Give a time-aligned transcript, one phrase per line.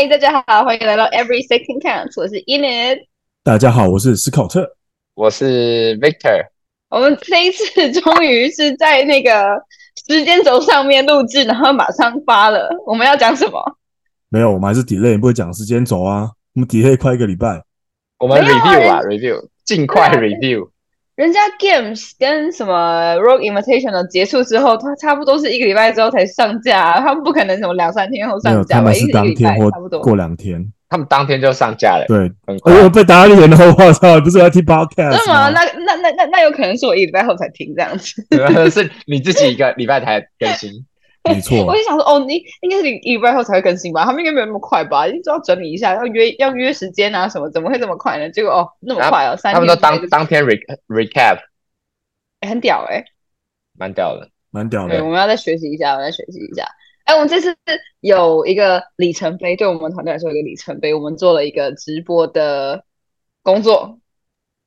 [0.00, 3.00] 嗨，大家好，欢迎来到 Every Second Counts，我是 Enid。
[3.44, 4.66] 大家好，我是史考特，
[5.12, 6.46] 我是 Victor。
[6.88, 9.30] 我们这一次终于是在那个
[10.08, 12.70] 时间轴上面录制，然后马上发了。
[12.86, 13.62] 我们要讲什么？
[14.30, 16.30] 没有，我们还是 delay，不会讲时间轴啊。
[16.54, 17.62] 我们 delay 快一个礼拜。
[18.20, 20.70] 我们 review 啊，review，尽快 review。
[21.20, 28.80] 人家 Games 跟什么 Rogue Invitational 结束之后，它差不多是一个礼拜之后才上架，他们不可能什么两三天后上架吧？
[28.80, 32.06] 他们是当天或差不多过两天，他们当天就上架了。
[32.08, 32.32] 对，
[32.64, 33.56] 哎呦，被打脸了！
[33.76, 35.50] 我操，不是要听 podcast 是吗？
[35.50, 38.24] 那那那那那有可能是我一礼拜后才听这样子，
[38.72, 40.86] 是你自己一个礼拜才更新。
[41.24, 44.04] 没错， 我就想说，哦，你应该是一礼拜后才会更新吧？
[44.04, 45.06] 他们应该没有那么快吧？
[45.06, 47.50] 一定要整理一下，要约要约时间啊什么？
[47.50, 48.30] 怎么会这么快呢？
[48.30, 51.38] 结果哦，那么快哦，三天他们都当当天 re recap。
[52.40, 53.04] 很屌哎、欸，
[53.78, 54.96] 蛮屌的，蛮屌的。
[54.96, 56.66] 对，我们要再学习一下，我们再学习一下。
[57.04, 57.54] 哎，我们这次
[58.00, 60.94] 有一个里程碑，对我们团队来说有一个里程碑。
[60.94, 62.84] 我们做了一个直播的
[63.42, 63.98] 工作，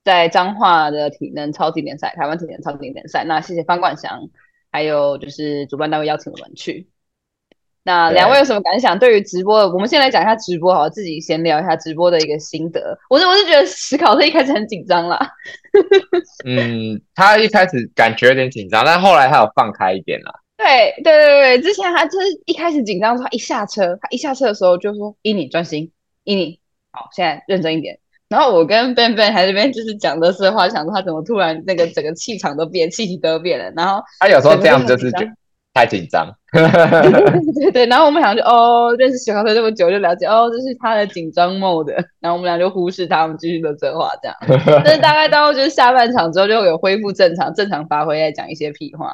[0.03, 3.23] 在彰化的体能超级联赛，台湾体能超级联赛。
[3.23, 4.29] 那谢谢方冠祥，
[4.73, 6.89] 还有就是主办单位邀请我们去。
[7.85, 8.97] 那两位有什么感想？
[8.97, 12.97] 对于直播，我们先来讲一下直播，好，自己先聊一下直播的一个心得。
[13.09, 15.19] 我是我是觉得史考特一开始很紧张啦。
[16.47, 20.33] 嗯，他一开始感觉有点紧张，但后来他有放开一点啦。
[20.57, 25.91] 对对对对，之前他就是一开始紧张的时候，他一下车，他一下车的时候就说：“伊你专心，
[26.23, 26.59] 伊你
[26.91, 27.99] 好，现在认真一点。”
[28.33, 33.71] 然后我跟 Ben Ben 还在这边就是讲的是话，想说他怎么突然那个整个气场都变，气息都变了。
[33.75, 35.19] 然后他有时候这样就是就。
[35.75, 44.37] 太紧张， 对对，然后我们俩就哦，认识史考特这么久就了解哦，这是他的紧张 mode，然后我们俩就忽视他，我们继续的对话这样。
[44.85, 49.11] 但是大概到就是下半场之后就会有恢复正常，正常发挥，再讲一些屁话。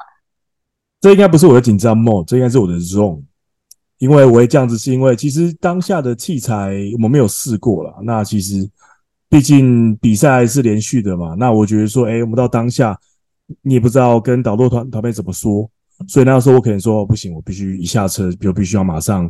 [1.00, 3.24] 这应该不是我的紧张 mode，这应该是我的 zone，
[4.00, 7.96] 因为我会这样子，是因为其实当下的器材我们没有试过了。
[8.04, 8.70] 那其实
[9.30, 13.00] 毕竟比赛是连续的嘛，那我觉得说，哎，我们到当下
[13.62, 15.70] 你也不知道跟导舵团团队怎么说。
[16.08, 19.30] 所以那个时候我可能说不行，我必须一下车，就必须要马上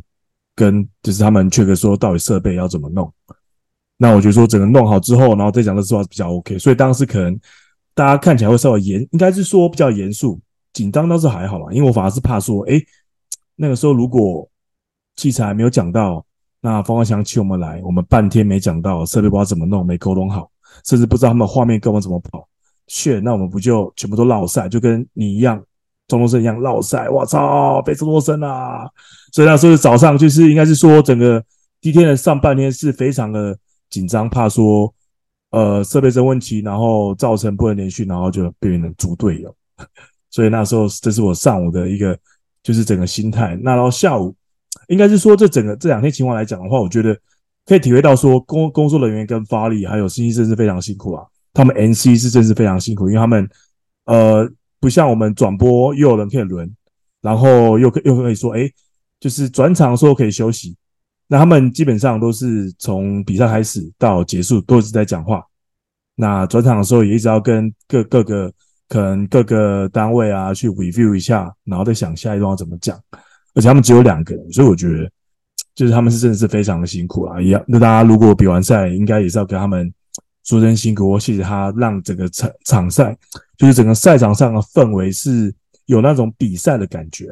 [0.55, 3.11] 跟就是他们确认说到底设备要怎么弄。
[3.97, 6.57] 那我觉得说整个弄好之后，然后再讲的时候比较 OK。
[6.59, 7.37] 所以当时可能
[7.93, 10.39] 大家看起来会稍微严，应该是说比较严肃，
[10.71, 11.66] 紧张倒是还好吧。
[11.71, 12.81] 因为我反而是怕说，诶，
[13.55, 14.49] 那个时候如果
[15.16, 16.25] 器材没有讲到，
[16.62, 20.50] 那方光强请我们来，我们半天没讲到设备不知道怎么弄，没沟通好，
[20.86, 22.47] 甚至不知道他们画面跟我们怎么跑
[22.88, 25.64] ，shit，那我们不就全部都落赛，就跟你一样。
[26.08, 28.90] 中东生一样落赛，我操，被中东生啊！
[29.31, 31.40] 所以那时候早上就是应该是说，整个
[31.80, 33.56] 第一天的上半天是非常的
[33.91, 34.91] 紧张，怕说
[35.52, 39.56] 呃设备出问题，然后造成不能连续，然后就被人猪队友。
[40.31, 42.18] 所以那时候这是我上午的一个
[42.64, 43.56] 就是整个心态。
[43.62, 44.34] 那然后下午
[44.89, 47.17] 应该是说，这整个这两天情况来讲的话，我觉得
[47.66, 51.25] 可以体会到说工工作人员跟发力还有实习生是非常辛苦啊。
[51.53, 53.49] 他们 NC 是真是非常辛苦，因为他们
[54.05, 54.47] 呃。
[54.81, 56.73] 不像我们转播又有人可以轮，
[57.19, 58.61] 然后又可又可以说，哎，
[59.19, 60.73] 就是转场的时候可以休息。
[61.28, 65.44] 那他们基本上都是从比赛开始到结束都是在讲话。
[66.16, 68.49] 那转场的时候也一直要跟各各个
[68.88, 72.97] 可能各个单位啊去 review 一下，然后再想下一段要怎么讲。
[73.55, 75.09] 而且他们只有两个人，所以我觉得
[75.75, 77.41] 就是他们是真的是非常的辛苦啊。
[77.41, 79.93] 一样，那大家如果比完赛，应该也是要跟他们。
[80.45, 83.15] 说声辛苦，我谢谢他，让整个场场赛，
[83.55, 85.53] 就是整个赛场上的氛围是
[85.85, 87.27] 有那种比赛的感觉。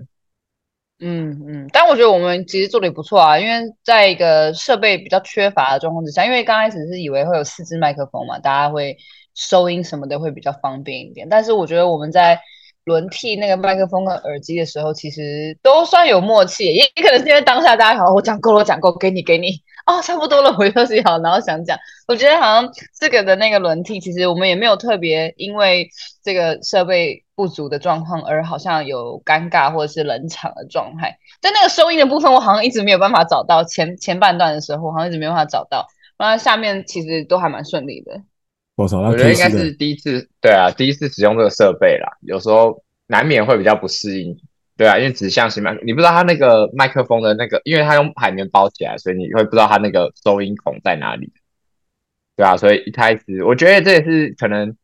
[0.99, 8.95] 嗯嗯，但我觉得我们其实做的也不错啊，因为在一个设备比较缺乏的状况之下，因为刚开始是以为会有四支麦克风嘛，大家会
[9.33, 11.27] 收音什么的会比较方便一点。
[11.27, 12.39] 但是我觉得我们在
[12.87, 19.49] 轮替那个麦克风和耳机的时候，其实都算有默契，也可能是因为当下大家好，我讲够了，我讲够，给你给你。
[19.85, 21.77] 哦，差不多了，我休息好，然后想讲，
[22.07, 25.89] 我觉得好像这个的那个轮替，其实我们也没有特别因为
[26.23, 31.17] 这个设备不足的状况而好像有尴尬或者是冷场的状态。
[31.41, 35.85] 但那个收音的部分，我好像一直没有办法找到前前半段的时候，好像一直没有办法找到。
[36.17, 38.21] 那下面其实都还蛮顺利的。
[38.75, 44.37] 我操，我觉得应该是第一次，对啊，第一次使用这个设备啦，有时候难免会比较不适应。
[44.77, 51.33] 对啊，因为指向型麦克，你不知道它那个麦克风的那个，因为它用海绵包起来，所以你会不知道它那个收音孔在哪里。
[52.35, 54.77] 对啊，所以一开始我觉得这也是可能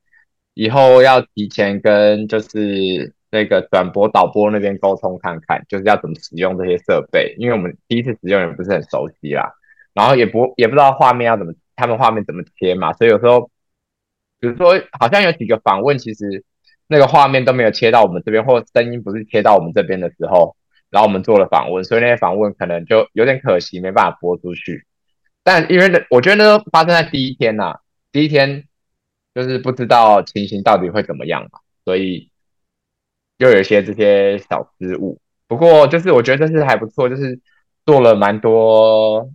[0.55, 9.53] 以后要提前跟就是那个转播导播那边沟通看看，就是要怎么使用这些设备，因为我们第一次使用也不是很熟悉啦，
[9.93, 13.51] 然后也不也不知道画面要怎么，他们画面怎么切嘛，所以有时候
[14.39, 16.43] 比如说好像有几个访问，其实。
[16.87, 20.55] 那个画面都没有切到我们这边，或声音不是切到我们这边的时候，
[20.89, 24.85] 然后我们做了访问，所以那些访问可能就有点可惜，没办法播出去。
[25.43, 27.75] 但因为我觉得那发生在第一天呐、
[28.11, 28.65] 第一天
[29.33, 32.29] 就是不知道情形到底会怎么样嘛，所以
[33.37, 35.19] 又有一些这些小失误。
[35.47, 37.39] 不过就是我觉得这是还不错，就是
[37.85, 39.29] 做了蛮多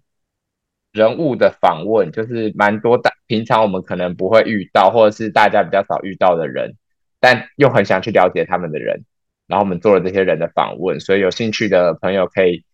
[0.93, 6.77] 人物的访问，就是蛮多大平常我们可能不会遇到，或者是大家比较少遇到的人，
[7.21, 9.05] 但又很想去了解他们的人，
[9.47, 12.65] 然后我们做了这些人的访问，所以有兴趣的朋友可以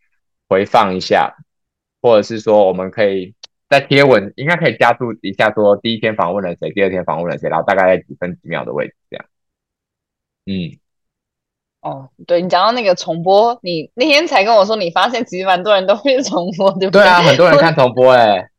[0.48, 1.34] 回放一下。
[2.02, 3.34] 或者是说，我们可以
[3.70, 9.24] 在贴文应该可以加注一下，说第一天访问了谁，第二天访问了谁，然后大概在几分几秒的位置这样。
[10.44, 10.78] 嗯，
[11.80, 17.00] 哦，对，你讲到那个重播，你那天才跟我说，你发现其实蛮多人都会重播，对不对？
[17.00, 18.50] 对啊，很多人看重播哎、欸。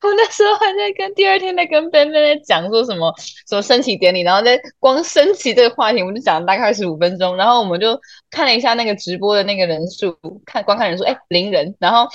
[0.06, 3.12] 我那时候还在跟第二天在跟 Ben Ben 在讲说什么
[3.48, 8.00] 什么升旗典礼，然后在光升旗这个话题，我们就讲了大概十五分钟，然后我们就
[8.30, 10.16] 看了一下那个直播的那个人数，
[10.46, 12.08] 看观看人数，哎，零人，然后。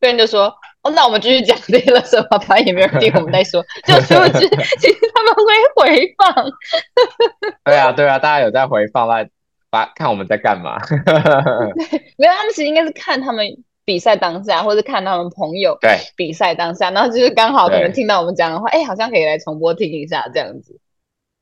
[0.00, 0.52] 别人就说
[0.82, 4.46] ：“哦，那我们继续讲这个什么，反正也没有人听我们在说， 就殊不知
[4.78, 5.42] 其实他们会
[5.76, 6.44] 回放。
[7.64, 9.26] 对啊，对啊，大家有在回放来
[9.70, 10.76] 把看我们在干嘛？
[12.18, 13.46] 没有，他们其实应该是看他们
[13.84, 20.78] 比赛当下，或者看他们朋友对比赛当下，然后就是刚好可能听到我们讲的话，哎，好像可以来重播听一下这样子。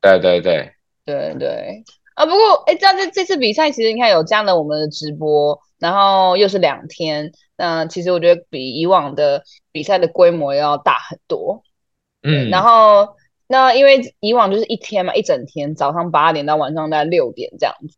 [0.00, 0.71] 对对对
[1.05, 1.85] 对对
[2.15, 2.27] 啊！
[2.27, 11.62] 不过哎，这样这这次比赛其实你看有加了我们的直播，然后又是两天。”那其实我觉得比以往的比赛的规模要大很多，
[12.25, 13.15] 嗯，然后
[13.47, 17.97] 那因为以往就是一天嘛，一整天，早上八点到晚上大概六点这样子，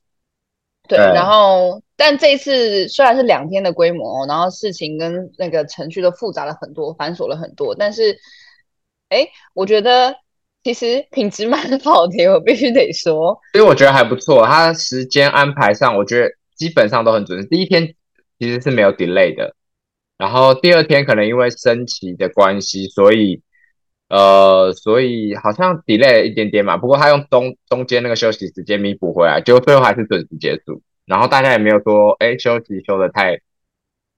[0.88, 8.18] 对，然后但这一次虽然是两天的规模，然后事情跟那个程序都复杂了很多，繁琐了很多，但是，
[9.08, 10.14] 哎，我觉得
[10.62, 17.94] 其实品质蛮好的，我必须得说，所以我觉得还不错，它时间安排上我觉得基本上都很准，第一天。
[18.36, 19.54] 其实是没有 delay 的，
[20.18, 23.40] 然后第二天可能因为升旗的关系，所以
[24.08, 26.76] 呃，所以好像 delay 一点点嘛。
[26.76, 30.82] 不过他用中中间那个休息时间弥补回来，结果最后还是准时结束。
[31.06, 33.40] 然后大家也没有说，哎，休息休得太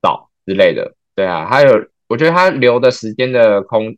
[0.02, 0.94] 早之类的。
[1.14, 3.96] 对啊，还有我觉得他留的时间的空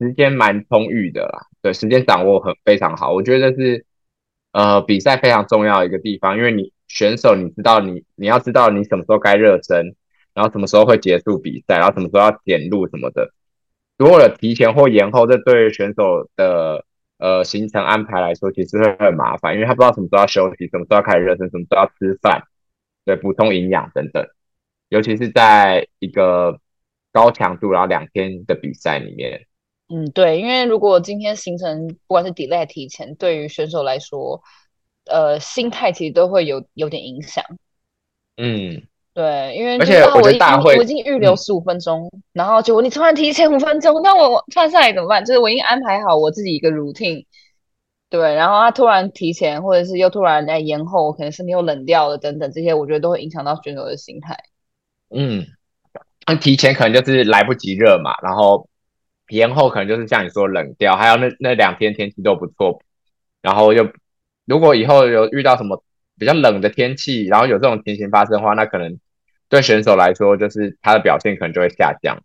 [0.00, 3.12] 时间蛮充裕的啦，对，时间掌握很非常好。
[3.12, 3.86] 我觉得这是
[4.52, 6.72] 呃比赛非常重要的一个地方，因为你。
[6.90, 9.94] 选手，你知道你你要知道你什么时候该热身，
[10.32, 13.30] 然后什么时候会结束比赛，然后什么时候要点路什么的。
[13.98, 16.84] 如果有提前或延后，这对选手的
[17.18, 22.44] 呃行程安排来说，其实会很麻烦，因为他不知道什么时候要休息，什么时候要开始热身，什么时候要吃饭，
[23.04, 24.26] 对，补充营养等等。
[24.88, 26.58] 尤其是在一个
[27.12, 29.46] 高强度然后两天的比赛里面。
[29.88, 34.42] 嗯，对，因为如果今天行程不管是 delay 提前，对于选手来说。
[35.10, 37.42] 呃，心态其实都会有有点影响。
[38.36, 38.82] 嗯，
[39.18, 45.24] 对，因为而且我觉得大会我已经预留十五分钟，嗯、然后结果你突然提前五分钟，那我突然上来怎么办？
[45.24, 47.24] 就是我已经安排好我自己一个 routine，
[48.10, 54.38] 对，然后他突然提前，或者是又突然在延后，可能身体又冷掉了等等，这些我觉得都会影响到选手的心态。
[55.10, 55.44] 嗯，
[56.28, 58.68] 那提前可能就是来不及热嘛，然后
[59.30, 62.80] 延后可能就是像你说冷掉，还有那那两天天气都不错，
[63.42, 63.88] 然后又。
[64.44, 65.84] 如果以后有遇到什么
[66.18, 68.98] 比较冷的天气，然后有这种情形发生的话，那可能
[69.48, 72.22] 对选手来说，就是他的表现可能就会下降。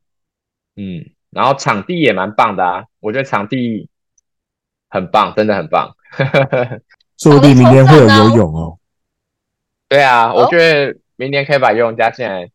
[0.76, 3.90] 嗯，然后场地也蛮棒的啊，我觉得场地
[4.90, 5.96] 很棒，真的很棒。
[7.18, 8.78] 说不定明天会有游泳哦。
[9.88, 12.50] 对啊，我觉得明年可以把游泳加进来，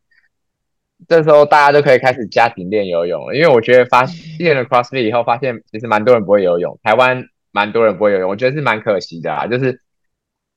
[1.07, 7.25] 这时候大家都可以开始加紧练游泳了，因为我觉得发现了 CrossFit 以后，发现其实蛮多人不会游泳，台湾。
[7.51, 9.47] 蛮多人不会游泳，我觉得是蛮可惜的啊。
[9.47, 9.81] 就是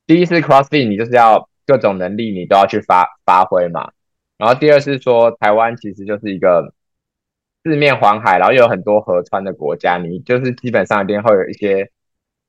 [0.06, 3.92] 第一次 CrossFit，你就是要各种能力你都要去发发挥嘛。
[4.38, 6.74] 然后第二是说，台湾其实就是一个
[7.62, 11.90] 四面环海，然后又有很多河川的国家，你就是基本上一定会有一些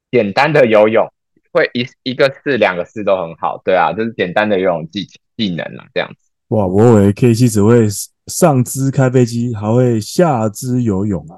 [0.09, 1.07] 简单的游泳，
[1.51, 3.61] 会一一个式两个式都很好。
[3.63, 6.31] 对啊，就是简单的游泳技技能啊，这样子。
[6.47, 7.87] 哇，我以为 K 七只会
[8.25, 11.37] 上肢开飞机，还会下肢游泳啊。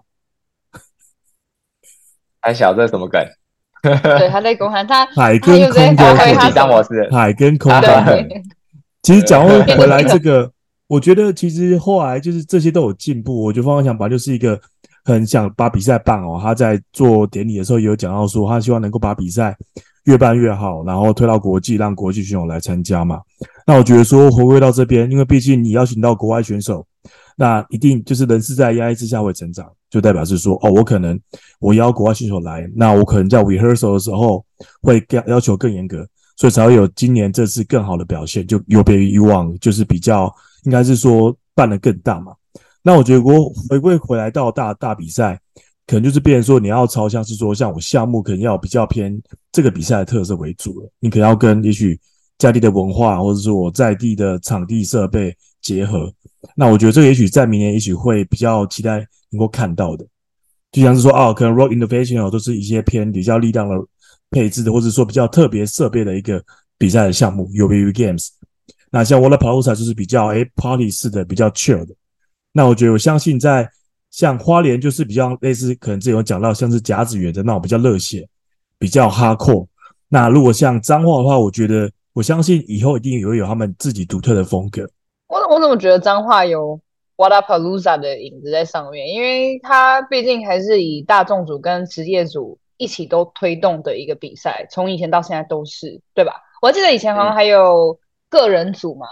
[2.39, 3.21] 还小，这是什么梗？
[3.81, 7.71] 对，他在公开，他海跟空都可以当模式，海跟空。
[9.05, 10.51] 其实讲回回来，这个
[10.87, 13.43] 我觉得其实后来就是这些都有进步。
[13.43, 14.59] 我觉得方方想法就是一个
[15.03, 16.39] 很想把比赛办好。
[16.39, 19.55] 他在做典礼的时候也有讲到说，他希望能够把比赛
[20.05, 23.21] 越办越好，然后推到国际，让国际选手来参加嘛。
[23.67, 26.83] 那我觉得说回归到这边，因为毕竟你邀请到国外选手。
[27.37, 31.19] 那一定就是人是在压力之下会成长，就代表是说，哦，我可能
[31.59, 34.43] 我邀国外选手来，那我可能在 rehearsal 的时候
[34.81, 42.33] 会要要求更严格，所以才会有今年这次更好的表现，就有别于以往，就是比较应该是说办得更大嘛。
[42.83, 45.39] 那我觉得我回归回来到大大比赛，
[45.87, 49.17] 可能就是变成说你要朝向是说，像我项目可能要比较偏
[49.51, 51.97] 这个比赛的特色为主了，你可能要跟也许
[52.37, 56.11] 在地的文化，或者是我在地的场地设备结合。
[56.55, 58.97] 那我觉得这个也许在明年也许会比较期待
[59.29, 60.05] 能够看到的，
[60.71, 63.75] 就像是说啊，可能 Road Invitational 都是一些偏比较力量的。
[64.35, 66.43] 配置的，或者说比较特别设备的一个
[66.77, 68.27] 比赛的项目，有别于 Games。
[68.91, 71.95] 那像 Wodapalooza 就是比较诶 Party 式的，比较 chill 的。
[72.51, 73.69] 那我觉得我相信在
[74.11, 78.27] 像花莲就是比较类似，可能之前有讲到像是甲子园的那种比较热血，
[78.77, 79.65] 比较 hardcore。
[80.09, 84.85] 那如果像彰化的话，我觉得我相信以后一定也会有他们自己独特的风格。
[85.27, 86.77] 我我怎么觉得彰化有
[87.15, 89.07] ？w a t a p a l o o z a 的影子在上面？
[89.07, 92.59] 因为它毕竟还是以大众组跟职业组。
[92.77, 96.41] 一起都推动的一个比赛，从以前到现在都是，对吧？
[96.61, 99.07] 我记得以前好像还有个人组嘛，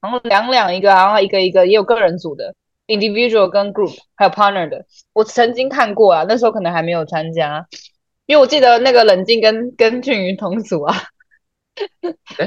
[0.00, 2.54] 然后两两一个，然后一个一个也有个人组的
[2.86, 4.84] ，individual 跟 group，还有 partner 的。
[5.12, 7.66] 我曾经看过啊，那时候可能还没有参加，
[8.26, 10.96] 因为我记得那个冷静跟跟俊宇同组啊，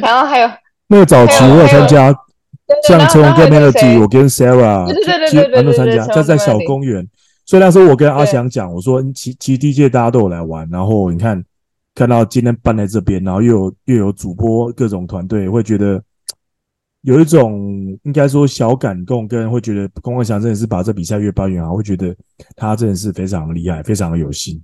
[0.02, 0.50] 然后还有
[0.88, 2.14] 那个早期我有参加，
[2.88, 7.08] 像从跟 Melody，我跟 Sarah，对对对对对，都参加，在在小公园。
[7.46, 11.44] 所以那时候我跟阿翔讲，我说其其实第一届大家都有来玩，然后你看
[11.96, 16.02] 看到今天办在这边，然后又有又有主播各种团队，会觉得
[17.02, 22.16] 有一种应该说小感动，跟会觉得龚文祥真的是把这比赛越办越好，会觉得
[22.56, 24.64] 他真的是非常厉害，非常的有心。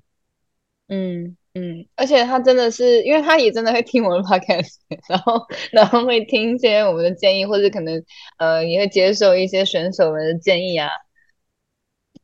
[0.87, 4.75] 嗯嗯，而且他真的是，因为他也真的会听我们的 podcast，
[5.09, 5.41] 然后
[5.73, 8.01] 然后会听一些我们的建议，或者可能
[8.37, 10.87] 呃也会接受一些选手们的建议啊。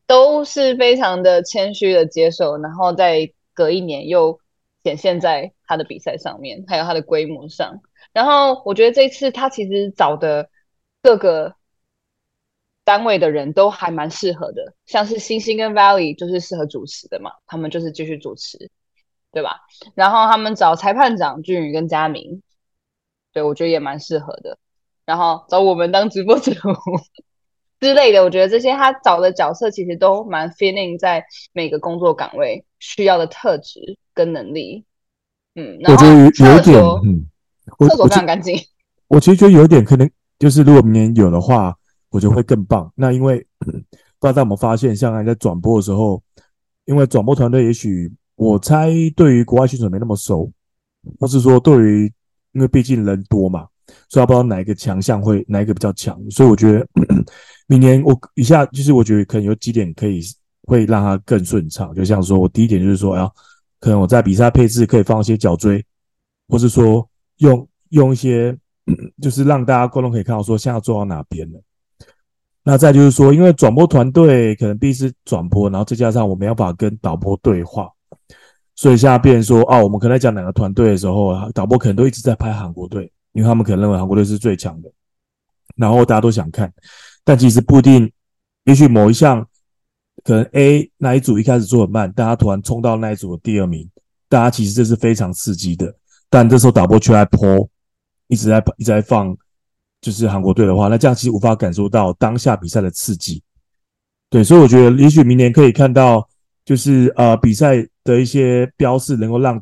[0.06, 4.40] 都是非常的谦虚的接受，然后再隔一年又
[4.84, 7.82] 显现在他的比赛上面，还有他的规模上。
[8.12, 10.50] 然后我觉得这次他其实找的
[11.02, 11.56] 各个
[12.84, 18.70] 单位的人都还蛮适合的，像是星星跟 Valley 就是适合主持的嘛，他们就是继续主持，
[19.32, 19.62] 对吧？
[19.96, 22.44] 然后他们找裁判长俊宇跟佳明，
[23.32, 24.60] 对，我觉得也蛮适合的。
[25.06, 26.52] 然后找我们当直播主。
[27.84, 31.22] 之类的，我觉得这些他找的角色其实都蛮 feeling 在
[31.52, 33.82] 每个工作岗位需要的特质
[34.14, 34.86] 跟能力。
[35.56, 37.26] 嗯，我觉得有点，嗯，
[37.90, 38.58] 厕所非常干净。
[39.10, 40.10] 我其实觉得有点可能，
[40.40, 41.76] 就是如果明年有的话，
[42.10, 42.90] 我觉得会更棒。
[42.96, 43.78] 那因为不知
[44.22, 46.24] 道大家有没有发现，像在转播的时候，
[46.86, 50.50] 因为转播团队也许我猜对于国外选手没那么熟，
[51.20, 52.14] 或是说对于，
[52.54, 53.68] 因为毕竟人多嘛。
[54.08, 56.88] 所以我不知道哪一个强项会哪一个比较强，所以我觉得
[57.74, 60.22] 明年我以下就是我觉得可能有几点可以
[60.68, 63.28] 会让它更顺畅，就像说我第一点就是说，哎，
[63.80, 65.84] 可能我在比赛配置可以放一些角锥，
[66.48, 68.56] 或是说用用一些
[69.20, 71.60] 就是让大家观众可以看到说现在做到哪边了。
[72.64, 77.90] 那再就是说，因为转播团队可能必须转播，然后再加上我没有办法跟导播对话，
[78.76, 83.12] 所以现在变成说，哦，我们可能在讲两个团队的时候，导播可能都一直在拍韩国队。
[83.34, 84.92] 因为他们可能认为韩国队是最强的，
[85.76, 86.72] 然后大家都想看，
[87.24, 88.12] 但其实不一定。
[88.66, 89.46] 也许某一项
[90.24, 93.90] 可能 A 那一组一开始做很慢，但他突然冲到那一组的第二名，
[94.30, 95.94] 大家其实这是非常刺激的。
[96.30, 97.70] 但这时候导播却在播，
[98.28, 99.36] 一直在一直在放，
[100.00, 103.44] 就是韩国队的话，那这样其实无法感受到当下比赛的刺激。
[104.30, 106.26] 对，所以我觉得也许明年可以看到，
[106.64, 109.62] 就是呃比赛的一些标示，能够让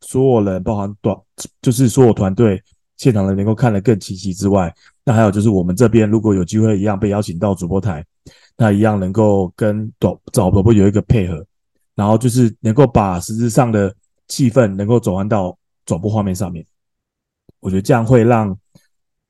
[0.00, 1.14] 所有人，包含短，
[1.60, 2.62] 就是所有团队。
[2.98, 4.72] 现场的能够看得更清晰之外，
[5.04, 8.04] 那还有就是我们这边如果有机会一样被邀请到主播台，
[8.56, 11.42] 那一样能够跟导找主播有一个配合，
[11.94, 13.94] 然后就是能够把实质上的
[14.26, 16.64] 气氛能够转换到转播画面上面。
[17.60, 18.56] 我觉得这样会让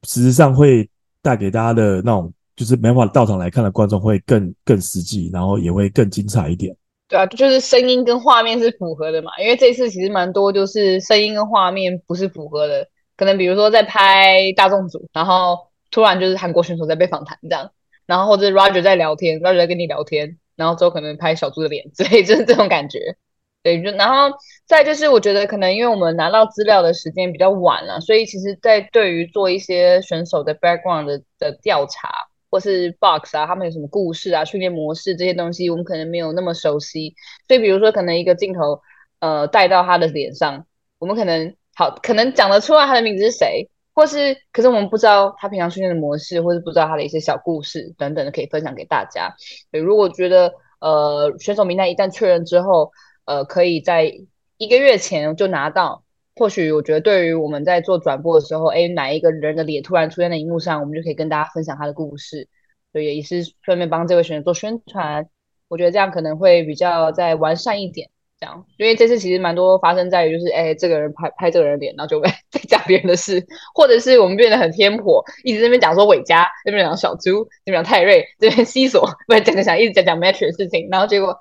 [0.05, 0.89] 实质上会
[1.23, 6.75] 带给大家的那种就是没法到场来看的观众会更更实际，然后也会更精彩一点。
[7.07, 12.89] 对啊，就是声音跟画面是符合的嘛，因为这次其实蛮多就是声音跟画面不是符合的。
[13.19, 15.59] 可能比如说在拍大众组，然后
[15.91, 17.73] 突然就是韩国选手在被访谈这样，
[18.07, 23.17] 然后或者 Roger 在聊天，Roger 在跟你聊天，然后之后可能拍小猪的脸之类， 就是这种感觉。
[23.65, 32.09] 对，就然后再就是我觉得可能因为我们拿到资料的时间比较晚了，所以其实，在对于做一些选手的 background 的的调查，
[32.51, 37.17] 或是 box 啊，他们有什么故事啊、训练模式这些东西，我们可能没有那么熟悉。
[37.49, 38.81] 所以比如说可能一个镜头
[39.19, 40.65] 呃带到他的脸上，
[41.01, 41.57] 我们可能。
[41.79, 49.33] 好，可能讲得出来他的名字是谁，或是可是我们不知道他平常训练的模式，或是不知道他的一些小故事等等的，可以分享给大家。
[49.71, 52.91] 对，如果觉得呃选手名单一旦确认之后，
[53.27, 54.13] 呃可以在
[54.57, 56.03] 一个月前就拿到，
[56.35, 62.49] 或许我觉得对于我们在做转播的时候，哎，哪一个人的脸突然出现在荧幕上，我们就可以跟大家分享他的故事，
[62.91, 65.29] 所以也是顺便帮这位选手做宣传。
[65.69, 68.11] 我觉得这样可能会比较再完善一点。
[68.41, 81.37] 这样，因为这次其实蛮多发生在于，就是哎，这个人拍拍这个人脸，然后就会在 讲别人的事，或者是我们变得很偏颇，一直在那边讲说伟嘉，这边讲小猪，这边讲泰瑞，这边西索，不然讲讲讲，一直讲讲 Match 的事情，然后结果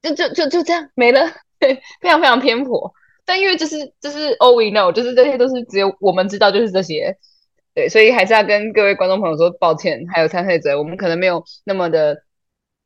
[0.00, 1.30] 就就就就这样没了，
[2.00, 2.90] 非常非常偏颇。
[3.26, 7.14] 但因为这是这是 all we know，就是这些都是只有我们知道，就是这些，
[7.74, 12.22] 对，所以还是要跟各位观众朋友说抱歉，还有参赛者，我们可能没有那么的，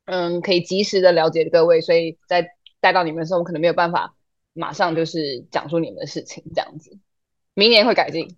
[0.07, 2.45] 嗯，可以及时的了解各位，所以在。
[2.79, 4.13] 带到你们的时候，我可能没有办法
[4.53, 6.97] 马上就是讲述你们的事情，这样子。
[7.53, 8.37] 明年会改进。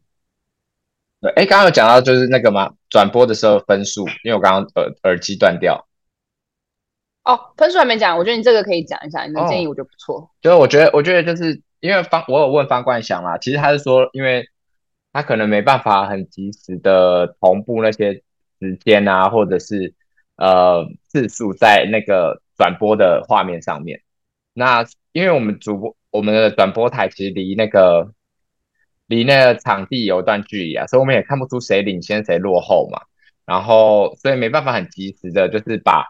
[1.20, 5.88] 对，哎，刚刚有讲到就是那个嘛，转播的时候分数，因为我刚刚耳耳机断掉。
[7.24, 10.18] 哦，分数还没讲，我觉得你这个可以讲一下，你的建议我觉得不错。
[10.18, 14.50] 哦、就是我觉得，我觉得就是因为方，我有问方冠祥啦，其实他是说，因为
[15.14, 18.24] 他可能没办法很及时的同步那些
[18.60, 19.94] 时间啊，或者是
[20.38, 24.02] 呃次数在那个转播的画面上面。
[24.54, 28.14] 那因为我们主播我们的转播台其实离那个
[29.08, 33.02] 离那个场地有一段距离啊，所以我们也看不出谁领先谁落后嘛。
[33.46, 36.06] 然后所以没办法很及时的，就是把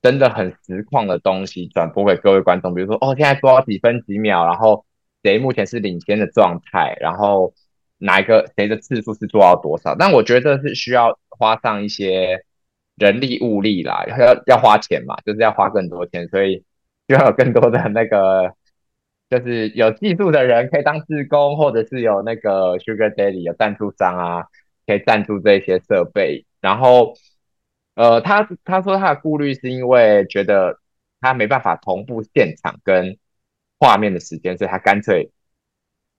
[0.00, 2.74] 真的很实况的东西转播给各位观众。
[2.74, 4.84] 比如说哦，现在多少几分几秒，然后
[5.22, 7.52] 谁目前是领先的状态，然后
[7.98, 9.94] 哪一个谁的次数是做到多少。
[9.98, 12.44] 但我觉得是需要花上一些
[12.96, 16.64] 人力物力啦，要要花钱嘛，就是要花更多钱，所以。
[17.08, 18.54] 需要有更多的那个，
[19.28, 24.46] 就是有技术的人可以当志工，或者是有那个 Sugar Daddy 有赞助商啊，
[24.86, 26.46] 可以赞助这些设备。
[26.60, 27.14] 然后，
[27.94, 30.78] 呃，他他说他的顾虑是因为觉得
[31.20, 33.18] 他没办法同步现场跟
[33.78, 35.30] 画面的时间，所以他干脆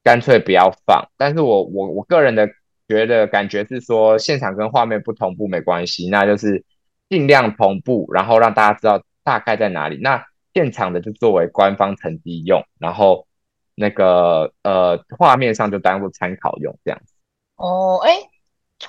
[0.03, 1.09] 干脆不要放。
[1.17, 2.49] 但是我我我个人的
[2.89, 6.65] 觉得感觉是说，现场跟画面不同步没关系，那就是
[7.09, 9.97] 尽量同步，然后让大家知道大概在哪里。
[10.01, 13.25] 那现场的就作为官方成绩用，然后
[13.75, 17.13] 那个呃画面上就当做参考用这样子。
[17.55, 18.17] 哦，哎，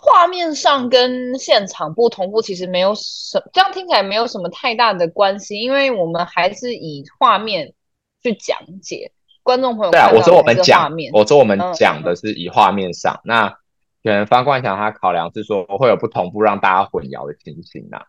[0.00, 7.72] 画面上跟现场不同步，其实没有什，这样听起来没有什么太大的关系，因为我们还是以画面
[8.22, 9.90] 去讲解观众朋友。
[9.90, 13.48] 对啊，我说我们讲，我说我们讲的是以画面上，嗯、那
[14.02, 18.06] 可能方冠强他考量是说会有不同步让大家混淆的情形啊。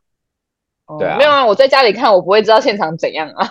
[0.99, 3.49] 对啊，没有啊，我在家里看，我不会知道现场怎样啊。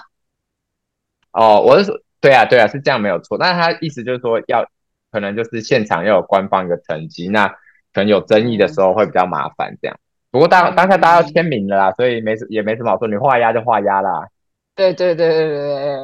[1.33, 3.37] 哦，我是说，对啊，对啊，是这样没有错。
[3.37, 4.65] 但是他意思就是说，要
[5.11, 7.49] 可能就是现场要有官方一个成绩，那
[7.93, 9.99] 可能有争议的时候会比较麻烦这样。
[10.31, 14.29] 不过当当下大家要签名了啦，所以没什也没什么好说，你画押就画押啦。
[14.77, 16.01] 对对对对对对，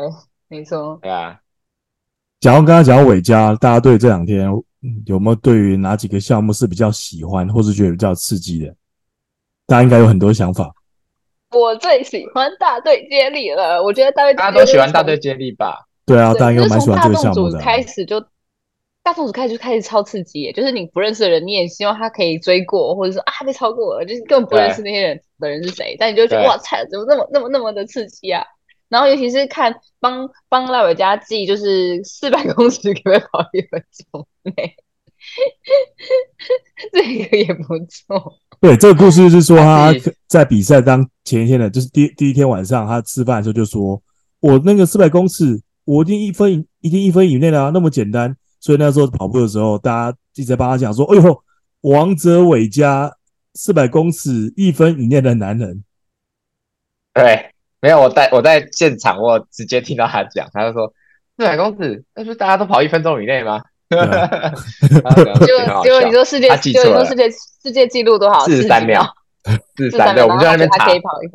[0.48, 0.98] 没错。
[1.02, 1.38] 对啊。
[2.40, 4.48] 假如刚刚讲到伟嘉，大家对这两天
[5.06, 8.74] 有没有对于哪几个项目是比较喜欢，或是觉得比较刺激的？
[9.66, 10.72] 大家应该有很多想法。
[11.52, 15.86] 我最喜欢大队接力了，我觉得大队大家都喜欢大队接力吧？
[16.06, 17.52] 对啊，大家应该蛮喜欢这个项目的。
[17.52, 18.20] 从开始就
[19.02, 28.44] 大众组开始就开始超刺激耶，就是你不认识的人，你也希望他可以追过，或者说啊被超过了，就是根本不认识那些人的人是谁，但你就觉得哇塞，怎么那么那么那么的刺激啊？
[28.88, 34.76] 然后尤其是看帮帮赖伟嘉记，就是四百公尺可不可以跑一分钟内，
[36.92, 38.38] 这个也不错。
[38.62, 39.90] 对，这个故事就是说他
[40.28, 44.00] 在比赛当前一天的，就是第第一天晚上，他吃饭的时候就说
[44.40, 51.42] ：“我那个四百公尺，我一定一分一定一分以内的啊，那么简单。”所以那时候跑步的时候，大家一直在帮他讲说：“哎呦，
[51.80, 53.10] 王者伟嘉
[53.54, 55.82] 四百公尺一分以内的男人。”
[57.14, 60.92] 对，没有我在我在现场，我直接听到他讲，他就说
[61.38, 64.54] ：“四百公尺，那不是大家都跑一分钟以内吗？”哈哈哈，
[65.40, 68.44] 就就你说世界，就你说世界世界纪录多少？
[68.44, 69.04] 四十三秒，
[69.76, 71.26] 四十三秒，我们就在那边查，他可以跑一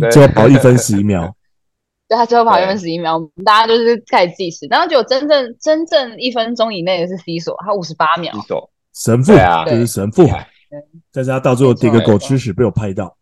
[0.00, 1.36] 分，最后跑一分十一秒。
[2.08, 8.32] 对，他最后跑一分十一秒，我们大家就是开始计时，然后就真正真正一分钟以内的是 C 所，他五十八秒，
[8.94, 10.26] 神父啊，就是神父，
[11.12, 13.16] 但是他到最后跌个狗吃屎被我拍到，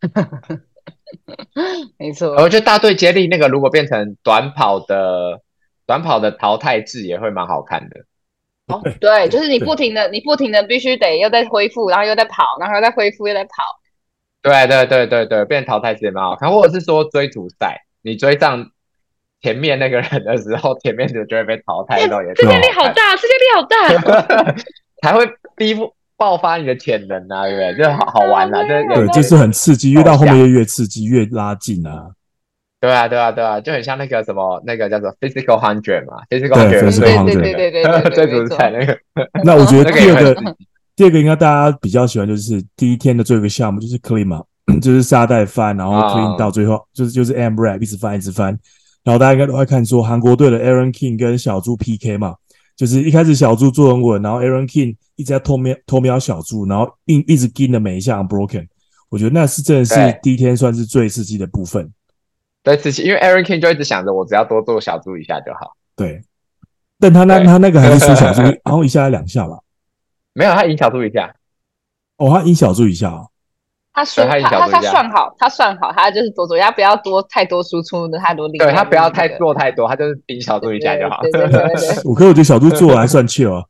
[1.98, 2.30] 没错。
[2.36, 5.42] 我觉得大队接力那个如果变成短跑的。
[5.86, 7.96] 短跑的淘汰制也会蛮好看的
[8.66, 13.62] 哦，对，就是你不停的，你不停的必须得又在恢复，然后又在跑，然后又在恢复，又在跑。
[14.42, 18.70] 对对对对对，变淘汰制也蛮好看，或者是说追逐赛，你追上
[19.40, 22.28] 前面那个人的时候，前面的就会被淘汰到也。
[22.34, 24.54] 世界力好大，世界力好大，
[25.02, 25.24] 才会
[25.56, 25.76] 逼
[26.16, 27.84] 爆发你的潜能啊，对不对？
[27.84, 32.10] 就好好玩啊，就对，就是很刺激，越到后面越越刺激，越拉近啊。
[32.86, 38.96] 对啊，对啊，对啊，就很像那个什么，那个叫做 physical hundred 嘛，physical hundred，对对对对对对，最主彩那个。
[39.42, 40.54] 那我觉得第二个，
[40.94, 44.40] 第二个应该大家比较喜欢，就是第一天的最后一个项目就是 clean 嘛，
[44.80, 48.56] 就是沙袋翻，然后 clean 到最后，就是就是 AMRAP 一直翻一直翻，
[49.02, 52.36] 然后大家应该都会看说韩国队的 Aaron King 跟小猪 PK 嘛，
[52.76, 58.66] 就是一开始小猪做很稳，然后 Aaron King 一直在偷瞄偷瞄小猪，然后一一直跟的每一项 broken，
[59.08, 61.90] 我觉得那是真的是第一天算是最刺激的部分。
[62.66, 65.76] 对，刺激，因为 Aaron King 就一直想着我只要多做小猪一下就好。
[65.94, 66.20] 对，
[66.98, 69.56] 但他那他那个还是输小猪， 然后一下两下吧。
[70.32, 71.32] 没有，他赢小猪一下。
[72.16, 73.30] 哦，他赢小猪一下哦。
[73.92, 78.58] 他算，他他他算好，他算好，他就是多做，他不要多太多输出的太多力。
[78.58, 81.20] 对他不要太做太多，他就是赢小猪一下就好。
[82.04, 83.64] 我可我觉得小猪做还算 chill 啊，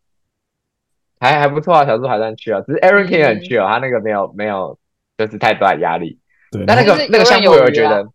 [1.21, 4.79] 还还不错啊，小猪还算 chill 啊，只是 Aaron King 很 chill，他那个没有没有
[5.19, 6.19] 就是太大压力。
[6.51, 8.09] 对，但那个那个项目，我觉得。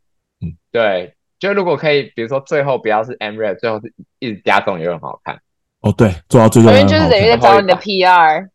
[0.71, 5.39] 对，就如果可以，比如说最后不要是 AMRAP，最后是一直加重也会很好看。
[5.81, 8.47] 哦，对，做到最后，因为就是等于在找你的 PR。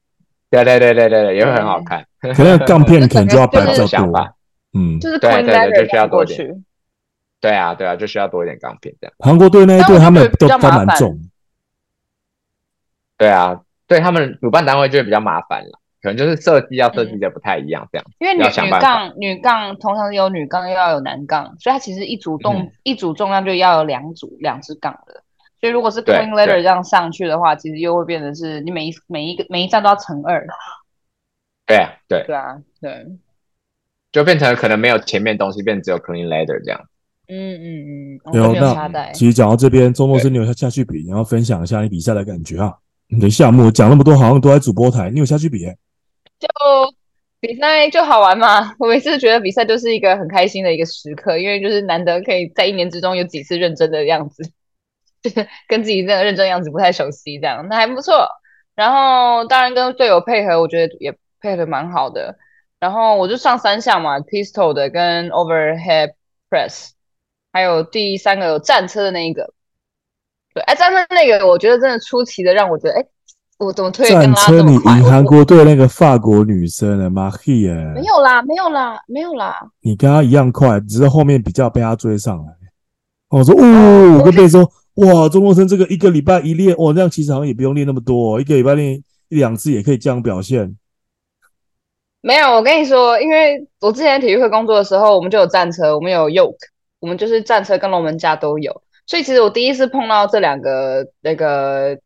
[0.48, 2.06] 对对对对对对，也会很好看。
[2.20, 4.34] 可能杠片可能就要摆比较多。
[4.78, 6.64] 嗯，就是对对对，就需要多一点。
[7.40, 9.14] 对啊对啊，就需要多一点杠片这样。
[9.18, 11.18] 韩国队那一队他们都都蛮重。
[13.18, 15.80] 对啊，对他们主办单位就会比较麻烦了。
[16.06, 18.06] 可能就是设计要设计的不太一样，这样。
[18.20, 25.20] 因为女女杠女杠通常有女杠又要有男杠，所以它其实一组重一组重量就要有两组两只杠的。
[25.60, 30.46] 所以如果是 clean ladder 这样上去的话，其实又会变成是你每一每一个每一站都要乘二。
[31.66, 32.22] 对啊，对。
[32.24, 33.06] 对啊，对。
[34.12, 36.80] 就变成可能没有前面东西，变成只有 clean ladder 这样。
[37.26, 37.66] 嗯嗯
[38.14, 38.32] 嗯。
[38.32, 42.72] 没有那其实讲到这边，周末是你有下去比，你要分享一下你比赛的感觉啊。
[43.08, 45.64] 你的项目讲那么多，好像都在主播台，你有下去比？
[46.38, 46.48] 就
[47.40, 54.42] 比赛就好玩嘛，我每次觉得比赛就是一个很开心的一个时刻，因为就是难得可以在一年之中有几次认真的样子，
[55.22, 58.28] 就是跟自己那个认真样子不太熟悉，这样那还不错。
[58.74, 62.36] 然后当然跟队友配合，我觉得也配合蛮好的。
[62.78, 66.12] 然后我就上三项嘛，pistol 的跟 overhead
[66.50, 66.90] press，
[67.52, 69.52] 还有第三个有战车的那一个。
[70.52, 73.06] 对，哎，战车那个我觉得真的出奇的让我觉得哎。
[73.58, 74.56] 我怎么推跟拉这么快？
[74.56, 77.72] 战车，你赢韩国队那个法国女生的马希耶？
[77.94, 79.66] 没有啦，没有啦，没有啦。
[79.80, 82.52] 你跟她一样快，只是后面比较被她追上来。
[83.30, 90.76] 我说，哦，我跟贝说，哇，中国生这个一个礼拜一练，哇，这样其实好像也不用练那么多，一个礼拜练一两次也可以这样表现。
[92.20, 96.56] 没有，我跟你说，因为我之前体育会工作的时候，我们就有战车，我们有 yoke，
[97.00, 101.98] 我们就是战车跟龙门架都有，所以其实我第一次碰到这两个那个。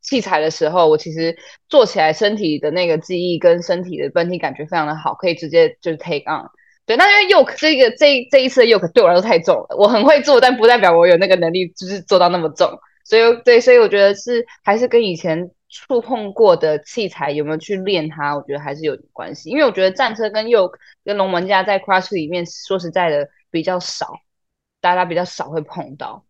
[0.00, 1.36] 器材的时候，我其实
[1.68, 6.48] 做起来身体的那个记忆跟身体的本体感觉非常的好，可以直接就是 take on。
[6.86, 12.68] 对，那因为 yoke 这个这这一次的 yoke 对我来说太重了，我很会做，但不代表我有那个能力就是做到那么重。
[13.04, 19.50] 所以对，所以我觉得是还是跟以前触碰过的器材有没有去练它，我觉得还是有关系。
[19.50, 24.14] 因为我觉得战车跟 yoke 跟龙门架在 CrossFit 里面说实在的比较少，
[24.80, 26.24] 大家比较少会碰到。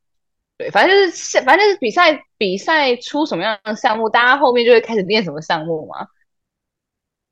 [0.61, 6.07] 对，反正就是，反正就是比赛，比赛出什么样的项目，大家后面就会开始练什么项目嘛。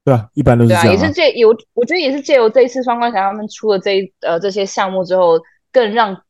[0.02, 0.86] 对啊，一般都是这样、啊。
[0.86, 5.38] 对啊，也是借由，我觉得也是借由这一次双关侠他们出了这一呃这些项目之后，
[5.70, 6.24] 更让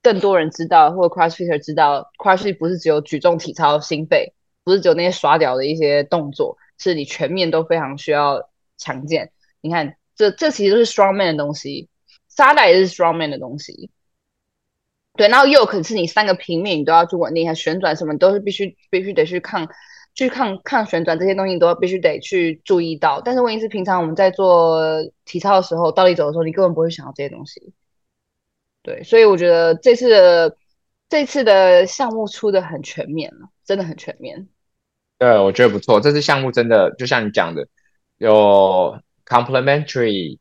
[0.00, 9.32] 更多人知道，或者 CrossFitter 知道，CrossFit 不是只有举重、体操、心肺，不是只有那些耍屌的一些动作，是你全面都非常需要强健。
[9.60, 11.88] 你看，这这其实都是 Strongman 的东西，
[12.28, 13.90] 沙袋也是 Strongman 的东西。
[15.16, 19.68] 对，然后又可能是你三个平面，你都要去稳定一下旋转，什么都是必须必须得去抗，
[20.12, 23.20] 去抗抗旋转这些东西，你都要必须得去注意到。
[23.20, 24.82] 但是问题是，平常我们在做
[25.24, 27.72] 体操的时候，倒立走的时候，你根本不会想到这些东西。
[28.82, 30.56] 对，所以我觉得这次的
[31.08, 34.48] 这次的项目出的很全面了，真的很全面。
[35.18, 37.68] 对，我觉得不错，这次项目真的就像你讲的，
[38.18, 40.38] 有 complementary。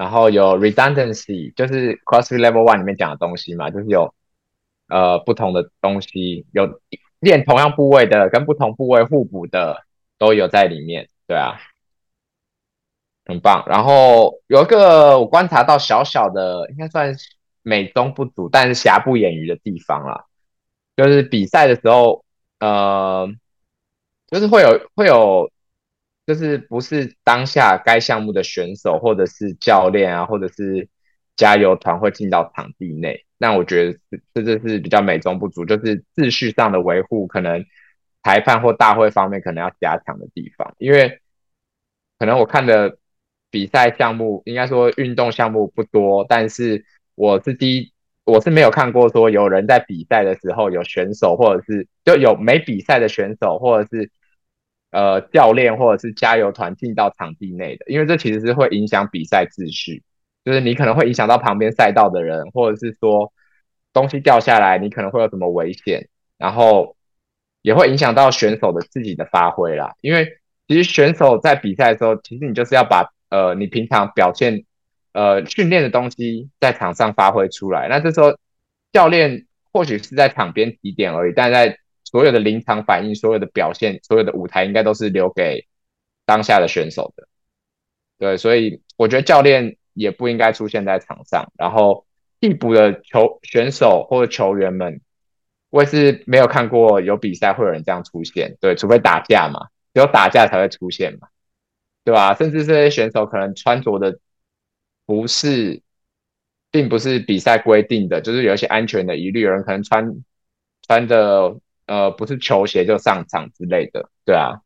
[0.00, 4.14] 然后有 redundancy，就是 CrossFit Level One 里面讲的东西嘛，就是有
[4.88, 6.80] 呃不同的东西，有
[7.18, 9.84] 练同样部位的跟不同部位互补的
[10.16, 11.60] 都有在里面，对啊，
[13.26, 13.62] 很棒。
[13.66, 17.14] 然后有一个我观察到小小的，应该算
[17.60, 20.24] 美中不足，但是瑕不掩瑜的地方啦，
[20.96, 22.24] 就是比赛的时候，
[22.58, 23.28] 呃，
[24.28, 25.50] 就是会有会有。
[26.30, 30.88] 就是不是当下该项目的选手，或者是教练啊，或者是
[31.34, 33.24] 加油团会进到场地内。
[33.36, 33.98] 那我觉得
[34.32, 37.64] 这这是比较美中不足，就是秩序上的维护，可能
[38.22, 40.72] 裁判或大会方面可能要加强的地方。
[40.78, 41.18] 因为
[42.16, 42.98] 可能我看的
[43.50, 46.84] 比赛项目，应该说运动项目不多，但是
[47.16, 54.12] 我是第一，我是没有看过说有人在比赛的时候有选手，或者是就有没比赛的选手，或者是
[54.90, 60.02] 呃教练，或者是加油团进到场地内的，因为这其实是会影响比赛秩序，
[60.44, 63.32] 就是你可能会影响到旁边赛道的人，或者是说
[63.92, 66.96] 东西掉下来，你可能会有什么危险，然后
[67.62, 74.64] 也会影响到选手的自己的发挥啦，因为其实选手在比赛的时候，其实你就是要把呃你平常表现。
[75.12, 78.38] 呃，训练的东西在场上发挥出来，那这时候
[78.92, 81.79] 教练或许是在场边提点而已，但在
[82.10, 85.66] 所有的临场反应、所有的表现、所有的舞台，应该都是留给
[86.26, 87.28] 当下的选手的。
[88.18, 92.06] 对，所以我觉得教练也不应该出现在场上，然后
[92.40, 95.00] 替补的球选手或者球员们，
[95.70, 101.28] 我也是没有看过有比赛会有人这样出现，对，除非打架嘛，只有打架才会出现嘛，
[102.04, 102.34] 对吧？
[102.34, 104.18] 甚至这些选手可能穿着的。
[105.06, 105.82] 不是，
[106.70, 110.22] 并不是比赛规定的，就是有一些安全的疑虑，有人可能穿
[110.86, 111.56] 穿的
[111.90, 114.60] 呃不是球鞋就上场之类的，对啊。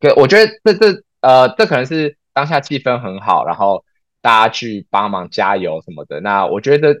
[0.00, 3.84] 对，我觉得这这呃这可能是当下气氛很好，然后
[4.22, 6.20] 大家去帮忙加油什么的。
[6.20, 7.00] 那我觉得这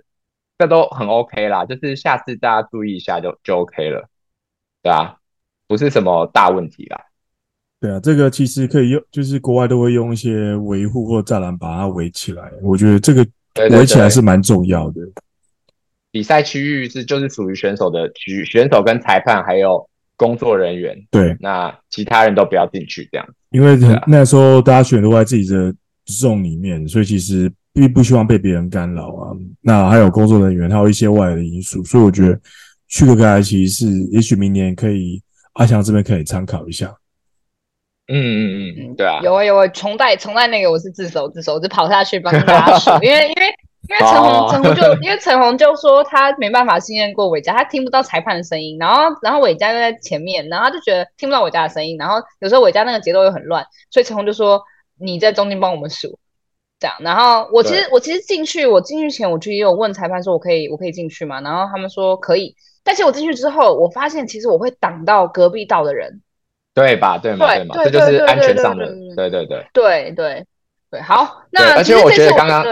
[0.58, 4.08] 这都很 OK 啦，就是下次大家注意一下就就 OK 了，
[4.82, 5.16] 对啊，
[5.66, 7.06] 不是什么大问题啦。
[7.80, 12.50] 对啊，这个其实可以用，就是国外都会用一些维护或栅栏把它围起来。
[12.60, 13.24] 我觉得这个
[13.70, 14.94] 围起来是蛮重要的。
[14.94, 15.22] 对对对，
[16.10, 20.96] 比赛区域是就是属于选手的区域，选手跟裁判还有工作人员。
[21.10, 23.26] 对，那其他人都不要进去这样。
[23.50, 25.74] 因为那时候大家选都在自己的
[26.06, 29.32] zone 里面，所以其实并不希望被别人干扰啊。
[29.60, 32.38] 那还有工作人员，还有一些外来的因素，所以我觉得
[32.88, 35.22] 去个盖其实是，也许明年可以
[35.54, 36.94] 阿强这边可以参考一下。
[38.10, 43.54] 嗯嗯嗯，对啊，有啊有啊，重带重带那个我是自首自首，我就跑下去帮大家数，因为因为
[43.88, 54.62] 因为陈红陈红就因为陈红就说他没办法信任过伟嘉，他听不到裁判的声音，然后然后伟嘉又在前面，然后他就觉得听不到伟嘉的声音，然后有时候伟嘉那个节奏又很乱，所以陈红就说
[54.98, 56.18] 你在中间帮我们数，
[56.78, 61.40] 这样，然后我其实我其实进去我进去前我就也有问裁判说我可以我可以进去吗？
[61.40, 66.20] 然后他们说可以，但是我进去之后我发现其实我会挡到隔壁道的人。
[66.74, 67.18] 对吧？
[67.18, 67.44] 对嘛？
[67.56, 67.74] 对嘛？
[67.82, 68.86] 这就是安全上的。
[69.16, 69.66] 对对对。
[69.72, 70.46] 对对
[70.92, 71.42] 对，好。
[71.50, 72.68] 那而且我觉得刚刚，你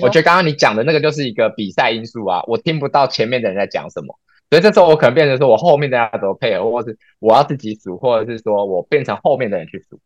[0.00, 10.00] 我觉得刚刚你讲的那个就是一个比赛因素啊，我听不到前面的人在讲什么，所以这时候我可能变成说我后面的人要怎么配合，或者是我要自己数，或者是说我变成后面的人去数。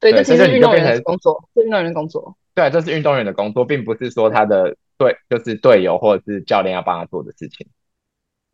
[0.00, 2.36] 对，这其实是运动员的工作，是运动员的工作。
[2.54, 7.66] 对，这是运动员的工作，并不是说他的队就是队友或者是教练要帮他做的事情。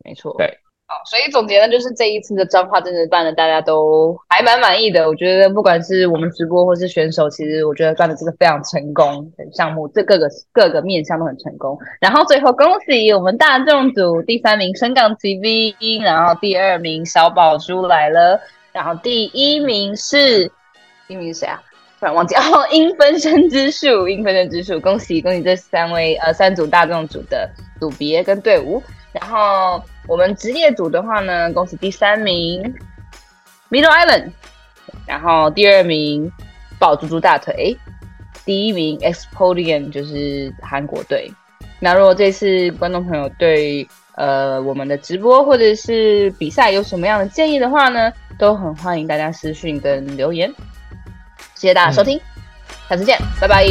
[0.05, 0.35] 没错。
[0.37, 0.59] 对。
[1.05, 5.07] 所以总结呢，就是这一次的彰化真人办的，大家都还蛮满意的。
[5.07, 11.77] 我觉得不管是我们直播或是选手，其实我觉得办的这个非常成功，项目这各个各个面向都很成功。
[11.99, 18.39] 然后最后恭喜我们大众组第三名升降骑 V，然后第二名小宝珠来了，
[18.71, 20.47] 然后第一名是
[21.07, 21.61] 第一名是谁啊？
[21.99, 29.83] 突然忘记哦，英分身之术，英分身之术，恭喜恭喜这三位呃三组大众组的组别跟队伍，然后。
[30.05, 32.61] 我们职业组的话呢，恭喜第三名
[33.71, 34.31] Middle Island，
[35.07, 36.29] 然后第二名
[36.77, 37.77] 抱猪猪大腿，
[38.43, 41.31] 第一名 Expodium 就是韩国队。
[41.79, 50.53] 那如果这次观众朋友对呃我们的直播或者是比赛有什么样的建议的话呢，都很欢迎大家私讯跟留言。
[51.55, 52.21] 谢谢大家收听，嗯、
[52.89, 53.65] 下次见，拜拜，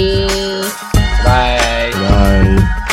[1.22, 2.91] 拜拜。